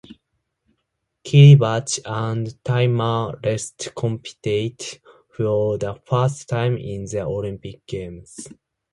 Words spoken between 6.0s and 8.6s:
first time in these Olympic Games.